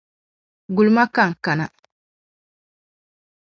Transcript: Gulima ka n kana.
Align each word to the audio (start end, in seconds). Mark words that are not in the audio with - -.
Gulima 0.75 1.03
ka 1.15 1.23
n 1.31 1.33
kana. 1.43 1.65